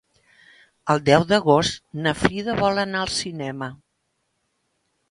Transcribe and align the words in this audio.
El 0.93 1.03
deu 1.09 1.25
d'agost 1.33 1.79
na 2.07 2.15
Frida 2.23 2.57
vol 2.63 2.83
anar 2.87 3.05
al 3.05 3.13
cinema. 3.21 3.73